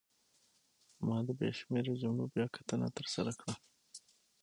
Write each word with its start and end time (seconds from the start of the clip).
ما 1.07 1.17
د 1.27 1.29
بې 1.39 1.49
شمېره 1.59 1.93
جملو 2.01 2.25
بیاکتنه 2.33 2.87
ترسره 2.97 3.31
کړه. 3.39 3.55